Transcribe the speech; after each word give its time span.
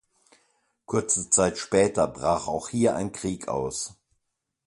Kurze 0.87 1.29
Zeit 1.29 1.59
später 1.59 2.07
brach 2.07 2.47
auch 2.47 2.69
hier 2.69 2.95
ein 2.95 3.11
Krieg 3.11 3.47
aus. 3.47 3.93